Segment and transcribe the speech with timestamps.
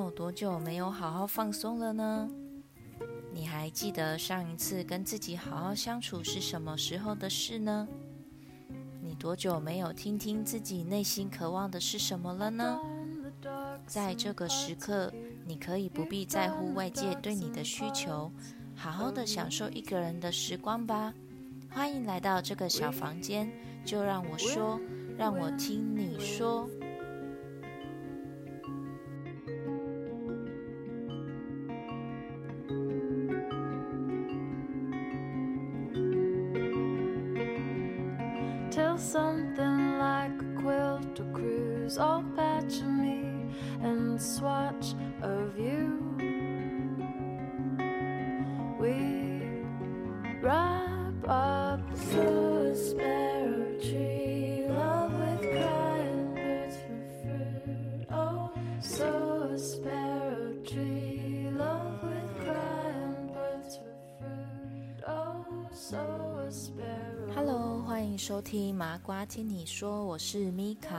[0.00, 2.28] 有多久没有好好放松了呢？
[3.32, 7.86] 你还记得上一次跟自己好好相处是什么时候的事呢？
[9.02, 12.78] 你多久没有听听自己内心渴望的是什么了呢？
[13.86, 15.12] 在这个时刻，
[15.46, 18.30] 你可以不必在乎外界对你的需求，
[18.74, 21.12] 好好的享受一个人的时光吧。
[21.70, 23.50] 欢迎来到这个小房间，
[23.84, 24.80] 就让我说，
[25.16, 26.68] 让我听你说。
[43.81, 45.99] and swatch of you
[48.79, 49.41] we
[50.41, 51.79] wrap up
[52.11, 62.03] the sparrow tree love with crying birds for fruit oh so a sparrow tree love
[62.03, 65.97] with crying birds for fruit oh so
[66.47, 70.97] a sparrow Hello，欢迎收听麻瓜听你说，我是米卡。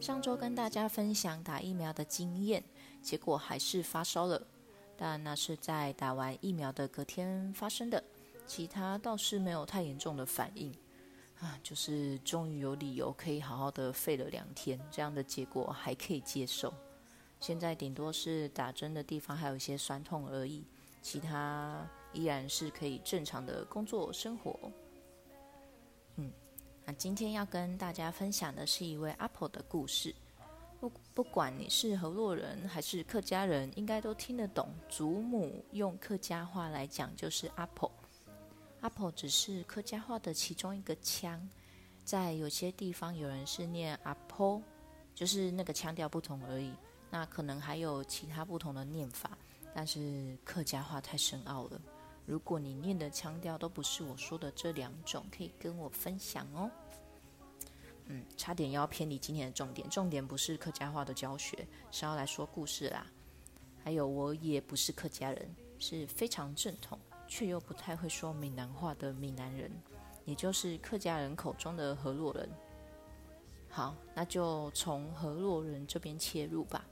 [0.00, 2.64] 上周跟大家分享打疫苗的经验，
[3.02, 4.42] 结果还是发烧了，
[4.96, 8.02] 但那是在打完疫苗的隔天发生的，
[8.46, 10.72] 其他倒是没有太严重的反应。
[11.38, 16.72] 啊，就是终于有理由可以好好的废了两天，这样的结果还可以接受。
[17.38, 20.64] 现在顶多是打针的地方还有一些酸痛而已，
[21.02, 24.72] 其他依然是可以正常的工作生活。
[26.96, 30.14] 今天要跟大家分享的是一位阿婆的故事。
[30.80, 34.68] 不不管你是河洛人还是客家人，应该都听得懂。
[34.88, 37.90] 祖母用客家话来讲就是阿婆，
[38.80, 41.46] 阿婆只是客家话的其中一个腔，
[42.04, 44.62] 在有些地方有人是念阿婆，
[45.14, 46.72] 就是那个腔调不同而已。
[47.10, 49.36] 那可能还有其他不同的念法，
[49.74, 51.80] 但是客家话太深奥了。
[52.30, 56.70] 如果你念的腔调都不是我说的这两种，可以跟我分享哦。
[58.04, 63.04] 嗯，差点要偏离今天的重点，重点不是客家话的教学，是要来说故事啦。
[63.82, 66.96] 还有，我也不是客家人，是非常正统
[67.26, 69.68] 却又不太会说闽南话的闽南人，
[70.24, 72.48] 也就是客家人口中的河洛人。
[73.68, 76.86] 好，那就从河洛人这边切入吧。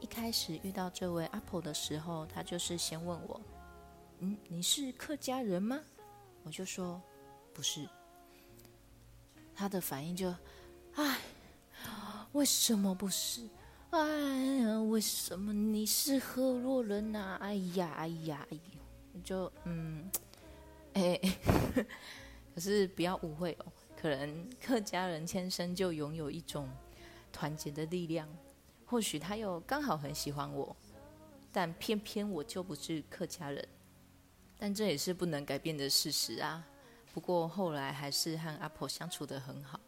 [0.00, 3.38] 一开始遇到这位阿婆的时候，他就是先问我。
[4.20, 5.80] 嗯，你是客家人吗？
[6.44, 7.00] 我就说
[7.52, 7.88] 不是。
[9.54, 10.34] 他的反应就，
[10.94, 11.18] 哎，
[12.32, 13.48] 为什么不是？
[13.90, 17.36] 哎，为什么你是河洛人呐？
[17.40, 18.62] 哎呀，哎呀，哎呀，
[19.22, 20.10] 就嗯，
[20.94, 21.20] 哎，
[22.54, 26.68] 可是不要误会哦，可能客家人天生就拥有一种
[27.32, 28.28] 团结的力量，
[28.84, 30.74] 或许他又刚好很喜欢我，
[31.52, 33.68] 但偏偏我就不是客家人。
[34.64, 36.64] 但这也是不能改变的事实啊。
[37.12, 39.78] 不过后来还是和阿婆相处得很好。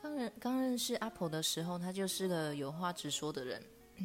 [0.00, 3.62] 刚认刚认识阿婆的时候，她就是个有话直说的人，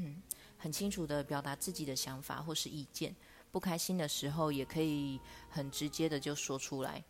[0.59, 3.15] 很清楚的表达自己的想法或是意见。
[3.49, 7.01] 不开心的时候，也可以很直接的就说出来。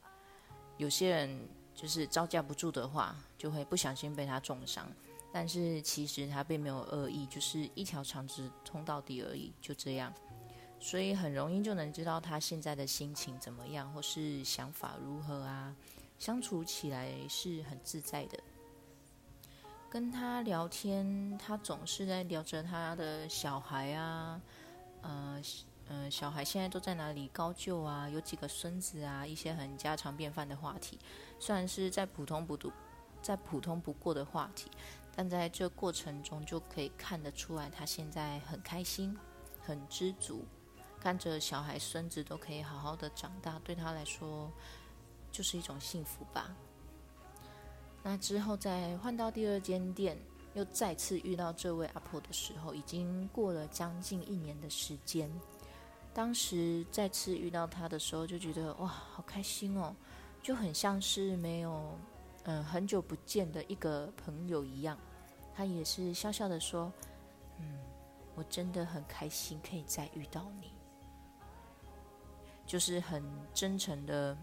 [0.77, 4.87] 有些人就是招架不住的话，就会不小心被她重伤。
[5.33, 10.13] 但是其实她并没有恶意，就是一条肠子通到底而已，就这样。
[10.79, 15.75] 所以很容易就能知道他现在的心情怎么样，或是想法如何啊，
[16.19, 18.39] 相处起来是很自在的。
[19.89, 24.41] 跟他聊天，他总是在聊着他的小孩啊，
[25.01, 25.41] 呃，
[25.87, 30.99] 嗯，小孩现在都在哪里高就啊，有几个孙子啊，一些很家常便饭的话题，
[31.39, 32.71] 虽然是再普通不读、
[33.21, 34.69] 再普通不过的话题，
[35.15, 39.17] 但在这过程中就可以看得出来，他现在很开心，
[39.61, 40.45] 很知足。
[41.07, 44.51] 看着小孩、孙子都可以好好的长大，对他来说
[45.31, 46.53] 就是一种幸福吧。
[48.03, 50.17] 那之后再换到第二间店，
[50.53, 55.31] 又再次遇到这位阿婆的时候，已经过了将近一年的时间。
[56.13, 59.95] 当时再次遇到他的时候，就觉得哇，好开心哦，
[60.43, 61.97] 就很像是没有
[62.43, 64.97] 嗯很久不见的一个朋友一样。
[65.55, 66.91] 他也是笑笑的说
[67.61, 67.79] ：“嗯，
[68.35, 70.71] 我真的很开心可以再遇到你。”
[72.67, 73.23] 就是很
[73.53, 74.37] 真诚的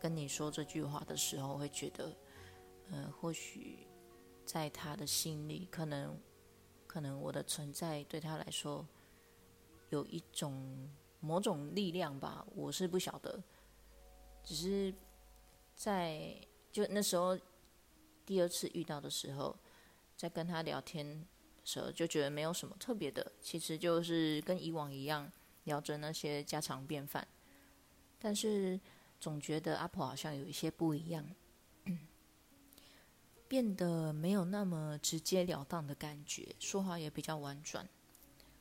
[0.00, 2.12] 跟你说这句话的时候，会觉得，
[2.90, 3.86] 呃，或许
[4.44, 6.20] 在他的心里，可能，
[6.86, 8.86] 可能我的存在对他来说
[9.90, 10.90] 有一种
[11.20, 13.40] 某种力量吧，我是不晓得。
[14.42, 14.92] 只是
[15.74, 16.36] 在
[16.70, 17.38] 就那时候
[18.24, 19.56] 第二次遇到的时候，
[20.16, 21.24] 在跟他聊天
[21.64, 25.30] 时候，就觉得没有什么特别的，其实就是跟以往一样
[25.66, 27.28] 聊着那些家常便饭。
[28.18, 28.80] 但是
[29.20, 31.24] 总觉得阿婆好像有一些不一样，
[33.46, 37.86] 变得没有那么直截了当的感觉，说话也比较婉转。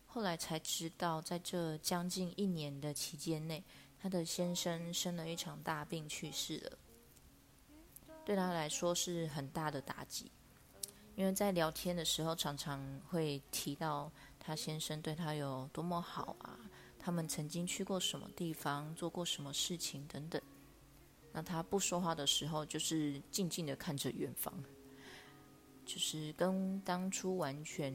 [0.06, 3.63] 后来才知道，在这将近一年的期间内，
[4.00, 6.78] 她的先生生了一场大病去世了，
[8.24, 10.31] 对她来说是很大的打击。
[11.16, 12.80] 因为在聊天的时候，常常
[13.10, 16.60] 会提到她先生对她有多么好啊，
[17.06, 20.42] 他们曾经去过什么地方，做过什么事情等等。
[21.31, 24.52] 那他不说话的时候，就是静静的看着远方，
[25.86, 27.94] 就是跟当初完全，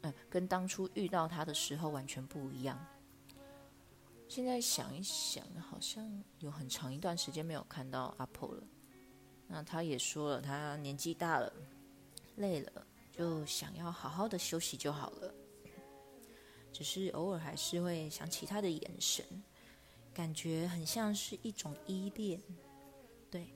[0.00, 2.76] 嗯，跟当初遇到他的时候完全不一样。
[4.28, 8.64] 现在想一想，好像有很长一段时间没有看到阿婆了。
[9.46, 11.52] 那他也说了，他年纪大了。
[12.34, 15.32] 累了就想要好好的休息就好了，
[16.72, 19.24] 只是偶尔还是会想起他的眼神，
[20.14, 22.40] 感觉很像是一种依恋，
[23.30, 23.46] 对，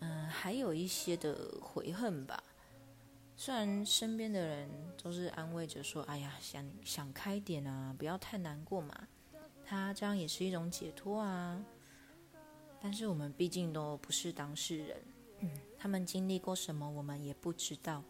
[0.00, 2.42] 嗯，还有一些的悔恨吧。
[3.36, 4.68] 虽然身边的人
[5.02, 9.08] 都是安慰着说：“哎呀，想想开点啊，不要太难过嘛，
[9.64, 11.64] 他这样也是一种解脱啊。”
[12.82, 14.96] 但是我们毕竟都不是当事人。
[15.78, 18.04] 他们经历过什么，我们也不知道。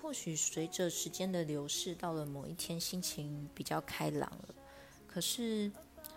[0.00, 4.54] 或许随着时间的流逝，到了某一天，心情比较开朗了。
[5.06, 5.70] 可是，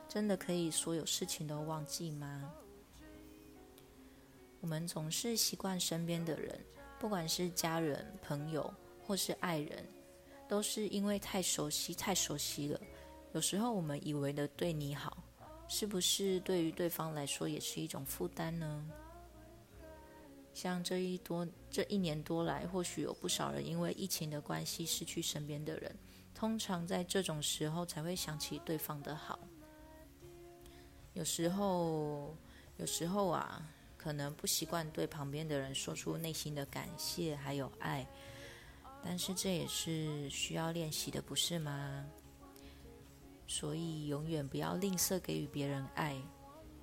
[0.07, 2.51] 真的可以所有事情都忘记吗？
[4.59, 6.63] 我们总是习惯身边的人，
[6.99, 8.71] 不管是家人、朋友
[9.03, 9.85] 或是爱人，
[10.47, 12.79] 都是因为太熟悉、太熟悉了。
[13.33, 15.23] 有时候我们以为的对你好，
[15.67, 18.85] 是不是对于对方来说也是一种负担呢？
[20.53, 25.95] 像这一多这一年多来，或许有不少人因为疫情的关系失去身边的人。
[26.33, 29.37] 通常在这种时候才会想起对方的好。
[31.13, 32.35] 有时候，
[32.77, 33.61] 有时候啊，
[33.97, 38.07] 可能不习惯对旁边的人说出内心的感谢还有爱，
[39.03, 42.05] 但是这也是需要练习的，不是吗？
[43.45, 46.19] 所以永远不要吝啬给予别人爱，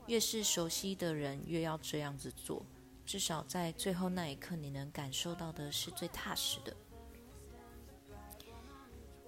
[0.06, 2.64] 越是熟悉的人，越要这样子做。
[3.08, 6.76] 至少在最后那一刻，你能感受到的是最踏实的。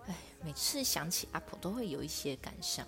[0.06, 2.86] 哎，每次想起阿婆，都会有一些感伤。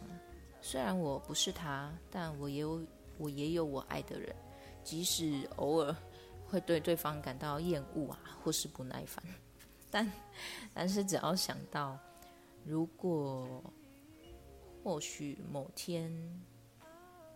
[0.60, 2.86] 虽然我不是她，但我也有
[3.16, 4.36] 我也有我爱的人，
[4.84, 5.96] 即使偶尔
[6.46, 9.24] 会对对方感到厌恶啊，或是不耐烦，
[9.90, 10.12] 但
[10.74, 11.98] 但是只要想到，
[12.66, 13.64] 如果
[14.84, 16.12] 或许某天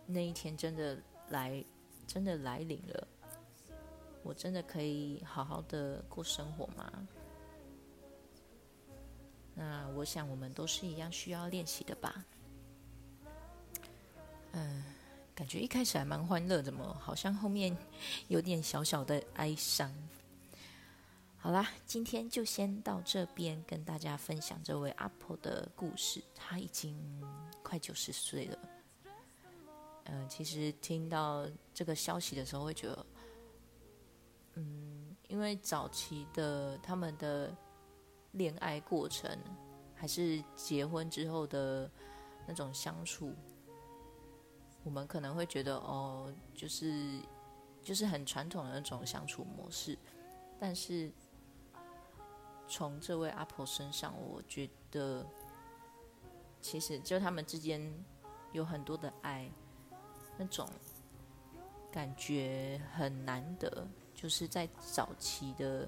[0.05, 0.95] 那一天真的
[1.29, 1.65] 来，
[2.05, 3.07] 真的来临了。
[4.27, 7.07] 我真的可以好好的过生活吗？
[9.55, 12.25] 那我想我们都是一样需要练习的吧。
[14.51, 14.83] 嗯，
[15.33, 17.75] 感觉一开始还蛮欢乐，怎么好像后面
[18.27, 19.89] 有点小小的哀伤？
[21.37, 26.21] 好啦，今天就先到这边跟大家分享这位阿婆的故事。
[26.35, 26.93] 她已经
[27.63, 28.59] 快九十岁了。
[30.03, 33.05] 嗯，其实听到这个消息的时候，会觉得。
[34.57, 37.55] 嗯，因为早期的他们的
[38.31, 39.37] 恋爱过程，
[39.93, 41.89] 还是结婚之后的
[42.47, 43.33] 那种相处，
[44.83, 47.19] 我们可能会觉得哦，就是
[47.83, 49.95] 就是很传统的那种相处模式。
[50.59, 51.11] 但是
[52.67, 55.23] 从这位阿婆身上，我觉得
[56.59, 57.93] 其实就他们之间
[58.53, 59.51] 有很多的爱，
[60.35, 60.67] 那种
[61.91, 63.87] 感觉很难得。
[64.17, 65.87] 就是在早期的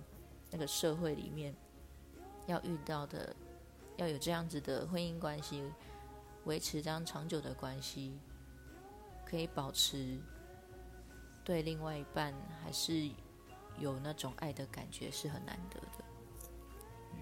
[0.52, 1.52] 那个社会里面，
[2.46, 3.36] 要遇到的，
[3.98, 5.64] 要有这样子的婚姻关系，
[6.46, 8.20] 维持这样长久的关系，
[9.26, 10.20] 可以保持
[11.44, 12.32] 对另外一半
[12.64, 13.10] 还是
[13.80, 16.06] 有那种爱的感觉，是很难得的。
[17.14, 17.20] 嗯，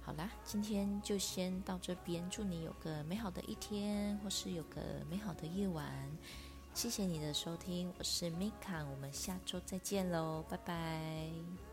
[0.00, 5.92] 好啦，今天就先到这边，祝你有个美好的一天，或是有个美好的夜晚。
[6.72, 11.69] 谢谢你的收听，我是 Mika，，我们下周再见喽，拜拜。